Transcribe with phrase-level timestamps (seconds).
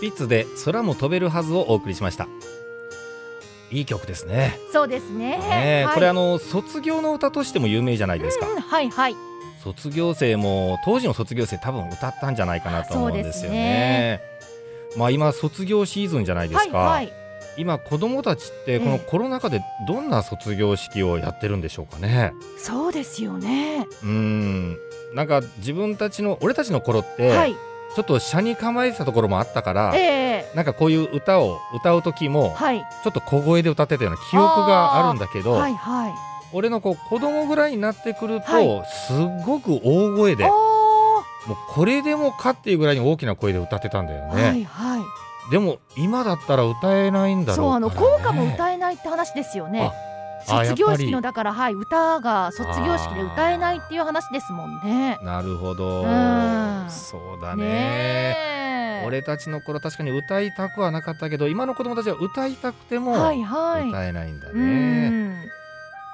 [0.00, 2.28] ピッツで空も飛べるはずをお送りしました。
[3.70, 4.58] いい曲ですね。
[4.72, 5.38] そうですね。
[5.38, 9.16] ね、はい、これあの卒業の歌としても有名じゃないですか、うんはいはい。
[9.62, 14.20] 卒業生も当時の卒業生多分歌ったんじゃないかなと思うんですよね。
[14.96, 17.12] まあ今卒業シーズンじゃないですか、はいはい。
[17.56, 23.86] 今子供たちってこのコロナ禍でどんな卒業式をやってるんでしょうかね、そうですよね。
[24.02, 24.78] うん。
[25.14, 27.56] なんか自分たちの俺たちの頃って、はい
[27.94, 30.52] ちょっと車に構えてたところもあったから、ええ。
[30.54, 32.80] なんかこういう歌を歌う時もはい。
[32.80, 36.12] ちょっと小声で歌ってたような記憶があるんだけど、はいはい。
[36.52, 38.82] 俺のこう子供ぐらいになってくると、はい。
[39.06, 45.02] すっごく大声であもうこれでもかっていうぐらいに大きな声で歌ってたんだよーね、はいはい。
[45.50, 49.82] でも今だったら歌えないんだろそうあのうから、ね、効果も歌えないって話ですよね。
[49.82, 50.13] あ
[50.44, 55.18] 卒業式のだからはい歌が卒業式で歌えないっていう話ですもんね。
[55.22, 56.02] なるほど。
[56.02, 56.86] うん。
[56.88, 59.02] そうだね。
[59.06, 63.88] 俺たちの頃確かに歌いたくはなかったけど今の子供たちは歌いたくてもはいはい。
[63.88, 65.32] 歌えないんだうね、ん。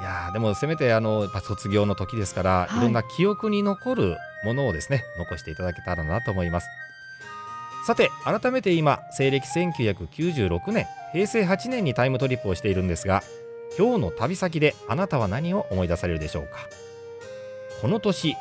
[0.00, 2.78] いやーでもせめてあの卒業の時ですから、はい。
[2.78, 6.68] い、ろんな記憶に残るものをですね残していただけたらなと思います。
[7.86, 13.22] さて改めて今西暦1996年平成8年にタイムトリップをしているんですが
[13.78, 16.50] 今日の旅先であなたは何を思い出されるでしょうか？
[17.80, 18.34] この年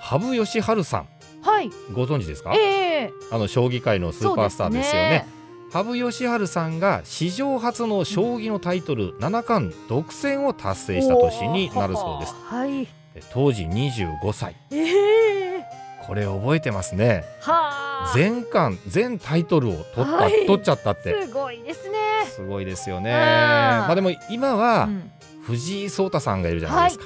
[0.00, 1.08] 羽生善治さん。
[1.42, 1.70] はい。
[1.92, 2.54] ご存知ですか？
[2.54, 2.58] え
[3.04, 3.10] え。
[3.30, 5.26] あの将棋界のスーパースターですよね。
[5.72, 12.34] 羽生善治さんが史上初の将棋のタイトル七冠独占を達成した年になるそうです。
[12.46, 12.86] はい。
[13.32, 14.56] 当時25歳。
[14.70, 15.64] ええ。
[16.06, 17.24] これ覚えてますね。
[17.40, 20.46] はあ全冠全タイトルを取った、はい。
[20.46, 21.26] 取っちゃったって。
[21.26, 21.98] すごいですね。
[22.26, 23.10] すごいですよね。
[23.10, 23.16] うん。
[23.16, 25.10] まあでも今はうん。
[25.42, 27.04] 藤井聡太さんがいるじゃないですか、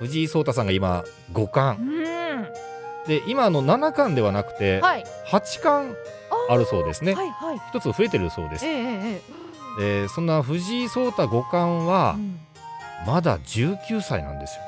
[0.00, 2.44] 藤井聡太さんが今五う冠ん。
[3.06, 5.04] で今あの七冠ではなくてはい。
[5.26, 5.94] 八冠
[6.48, 7.14] あるそうですね。
[7.14, 7.60] はいはい。
[7.70, 8.66] 一つ増えてるそうです。
[8.66, 9.22] えええ
[9.80, 12.40] えでそんな藤井聡太五冠はうん。
[13.06, 14.62] まだ19歳なんですよ。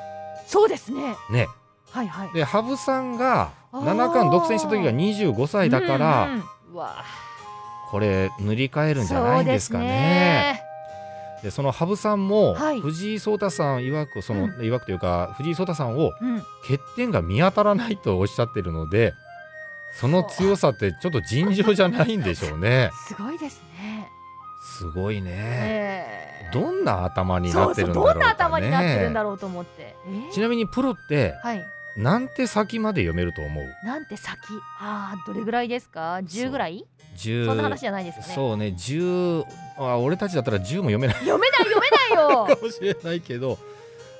[0.47, 1.15] そうですね。
[1.29, 1.47] ね、
[1.91, 2.33] はいはい。
[2.33, 6.43] で羽生さんが七冠独占した時が25歳だから、うんうん。
[7.91, 10.61] これ塗り替えるんじゃないんですかね。
[11.43, 12.79] でその羽生さんも、はい。
[12.79, 14.51] 藤井聡太さん曰くその、うん。
[14.59, 16.11] 曰くというか藤井聡太さんを
[16.67, 19.13] 欠点が見当たらないとおっしゃってるので
[19.99, 22.91] その強さってちょっと尋常じゃないんでしょうね。
[23.07, 24.09] すごいですね。
[24.77, 25.31] すごいね。
[25.33, 28.19] ええどんな頭になってるんだろうかね。
[28.19, 29.95] どんな頭になってるんだろうと思って。
[30.07, 31.65] えちなみにプロってはい
[31.97, 33.85] なんて先まで読めると思う？
[33.85, 34.37] なんて先？
[34.79, 36.85] あーどれぐらいですか？10ぐらい
[37.17, 38.33] ？10そんな話じゃないですかね。
[38.33, 38.67] そうね。
[38.67, 39.43] 10
[39.77, 41.15] あ俺たちだったら10も読めない。
[41.17, 42.45] 読めない読めないよ。
[42.55, 43.57] かもしれないけど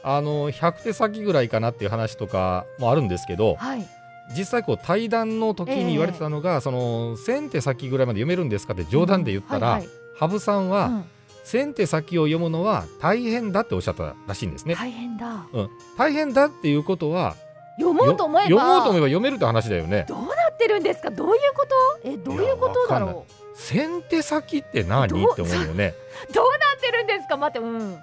[0.04, 3.88] あの100手先ぐらいかなっていう話とかもあるんですけどはい。
[4.36, 9.90] 実際こう対談の時に言われてたのが、その1000手先ぐらいまで読めるんですかって冗談で言ったら、はいはい。
[10.18, 11.06] 羽生さんは、うん。
[11.44, 14.76] 1000手先を読むのは大変だっておっしゃったらしいんですね。
[14.76, 15.48] 大変だ。
[15.52, 17.36] うん、大変だっていうことは
[17.82, 18.50] 読もうと思えば。
[18.50, 20.06] よ読もうと思えば読めるって話だよね。
[20.08, 21.10] どうなってるんですか？
[21.12, 21.66] どういうこ
[22.04, 22.10] と？
[22.10, 23.26] えどういうことだろ
[23.58, 25.06] 1000手先って何？
[25.06, 25.94] って思うよね。
[26.30, 27.38] う どうなってるんですか？
[27.38, 27.94] 待ってうん。
[27.94, 28.00] わ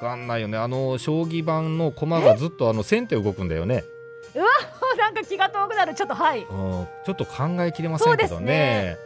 [0.00, 0.56] かんないよね。
[0.58, 3.84] あの将棋盤の駒がずっとあの先手動くんだよね、
[4.98, 5.94] なんか気が遠くなる。
[5.94, 6.40] ちょっとはい。
[6.40, 8.46] うん、ちょっと考えきれませんけどね。
[8.46, 8.96] ね。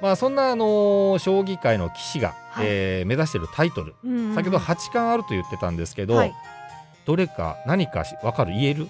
[0.00, 2.66] まあそんなあの将棋界の棋士が、はい。
[2.68, 3.94] えー目指しているタイトル。
[4.04, 6.34] うんうん先ほど八冠あると言ってたんですけど、はい。
[7.06, 8.52] どれか何かし分かる？
[8.52, 8.88] 言える？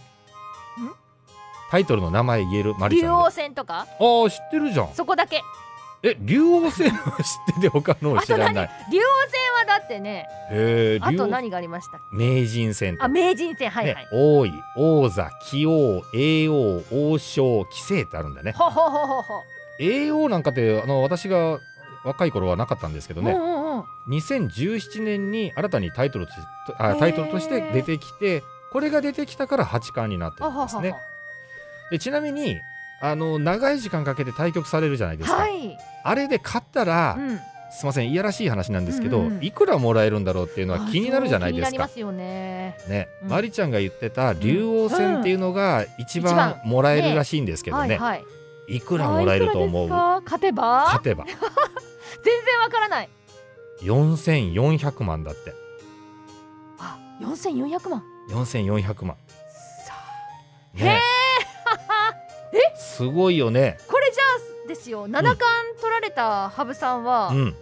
[1.71, 3.23] タイトルの名前言えるマリち竜ゃんで。
[3.25, 3.87] 王戦とか？
[4.01, 4.95] ああ知ってるじゃん。
[4.95, 5.43] そこだけ。
[6.03, 8.71] え竜王戦は知ってて他の知らない。
[8.91, 10.27] 竜王戦はだってね。
[10.51, 13.71] へあと何がありましたっ名人戦あ名人戦。
[13.71, 13.95] はいはい。
[13.95, 14.53] ね、王位。
[14.77, 18.53] 王座棋王叡王王将棋聖ってあるんだね。
[18.53, 19.43] ほほほほほ
[19.79, 21.59] 叡王なんかってあの私が
[22.03, 23.85] 若い頃はなかったんですけどね、うんうんうん。
[24.09, 26.33] 2017年に新たにタイトルと
[26.79, 28.43] あタイトルとして出てきて
[28.73, 30.95] これが出てきたから八冠になってるんですね
[31.91, 32.61] でちなみに
[33.01, 35.77] あの長い時間かけて対局されるじゃないですか、はい。
[36.05, 37.39] あれで勝ったら、うん。
[37.73, 39.45] すいませんいやらしい話なんですけど、うんうん。
[39.45, 41.89] いくらもらえるんだろうっていうのはあ気になるじゃないですか。
[41.89, 42.77] すよね。
[42.89, 43.29] ね、うん。
[43.31, 48.25] マリちゃんが言ってた竜王戦っていうのが一番もらえるらしいんですけどね、はいは
[48.69, 48.77] い。
[48.77, 49.89] いくらもらえると思う？
[49.89, 50.85] 勝てば？
[50.87, 51.25] 勝てば。
[52.23, 53.09] 全然わからない。
[53.83, 55.55] 4400万だって。
[56.79, 58.03] あ4400万。
[58.31, 59.17] 4400万
[63.01, 63.79] すごいよね。
[63.89, 64.23] これじゃ
[64.65, 67.55] あですよ七冠取られた羽生さんは、うん。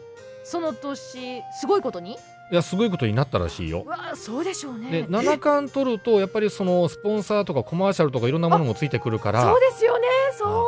[0.42, 2.14] その年すごいことに？
[2.50, 3.84] いやすごいことになったらしいよ。
[3.86, 4.90] うわそうでしょうね。
[4.90, 10.64] で七冠取るとやっぱりそのスポンサーとかコマーシャルとかいろんなものもついてくるからそうですよねそ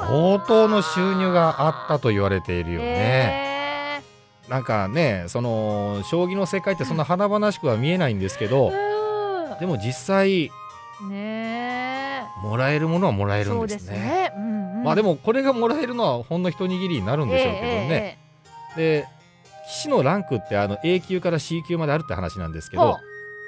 [0.00, 0.06] う。
[0.06, 2.86] 相当の収入があったと言われているよね。
[2.86, 4.02] ね。
[4.48, 9.58] なんかねその将棋の世界ってそんな華々しくは見えないんですけど、うん。
[9.58, 10.50] でも実際
[11.10, 11.65] ね
[12.42, 13.98] もらえるものはもらえるんですね。
[13.98, 14.32] ね。
[14.36, 18.18] うんうんまあでもこれがもらえるのはほんの一握りになるんでしょうけどね。
[18.76, 19.08] ええで
[19.66, 23.00] 棋士のランクってあの A 級から C 級まであるって話なんですけど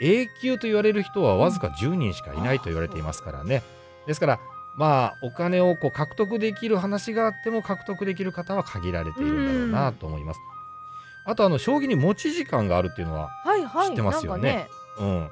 [0.03, 3.63] A 級と言われる人はわずか10人しかいないと言われていますからね。
[4.07, 4.41] ですから
[4.77, 10.41] まあお金をこう獲得できる話があっても獲得できる方は限られているんだろうなと思います。
[11.25, 13.89] あとあの将棋に持ち時間があるっていうのは、はいはい。
[13.89, 14.71] 知ってますよねなんか
[15.01, 15.31] うん、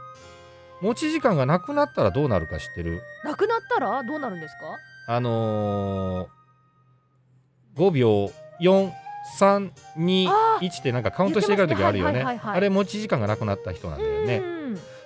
[0.81, 3.03] 持ち時間がなくなったらどうなるか知ってる？
[3.25, 4.03] なくなったら？
[4.03, 4.77] どうなるんですか？
[5.09, 12.23] あのー、5秒432あ1ってなんかカウントしていかる時あるよね。
[12.43, 14.39] あれ持ち時間がなくなった人なんだよね。
[14.39, 14.57] うん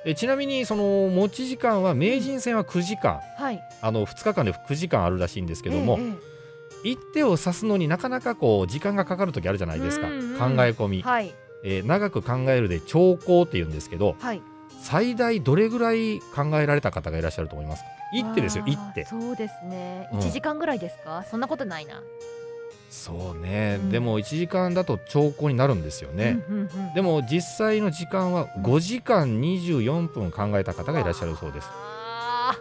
[0.03, 3.21] でちなみにその持ち時間は名人戦は9時間。
[3.37, 3.61] はい。
[3.83, 6.31] あの2日間で9時間あるらしいんですけども、えええ
[6.83, 11.35] 一手を指すのになかなかこう時間がかかる時あるじゃないですか、うんうん考え込み、えはい。
[11.63, 14.41] えー長く考えるで長考って言うんですけどはい。
[14.83, 17.89] 最大どれぐらい考えられた方がいらっしゃると思いますか？
[18.13, 20.09] 一手ですよあー一手そうですね。
[20.13, 20.19] うん。
[20.21, 21.25] 一時間ぐらいですか？
[21.31, 22.03] そんなことないな。
[22.91, 23.91] そうね、うん。
[23.91, 26.95] でも1時間だと長考になるんですよね、うんうんうん。
[26.95, 31.69] でも実際の時間は5時間24分考えた方がいらっしゃるそうです。
[31.71, 32.57] あ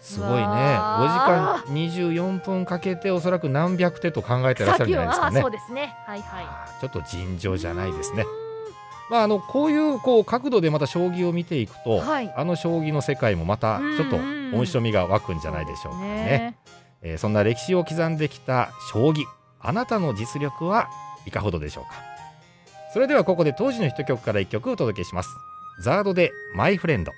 [0.00, 0.36] すごいね。
[0.38, 5.42] 5時わ間24分かけておそらく何百手と考えてーらっしゃるんじゃないですかね。
[5.74, 5.94] ね。
[6.06, 6.40] はいは
[6.78, 6.80] い。
[6.80, 8.24] ちょっと尋常じゃないですね
[9.10, 12.32] まああのこういうこう角度でまた将棋を見ていくと、はい。
[12.36, 16.56] あの将棋の世界もまたちょっと面白みが湧くんじゃないでしょうかね。
[17.02, 19.24] えーそんな歴史を刻んできた将棋
[19.60, 20.88] あなたの実力は
[21.24, 21.90] いかほどでしょうか。
[22.92, 25.28] それではここで当時のヒット曲から一曲お届けします。
[25.82, 27.12] ザードでマイフレンド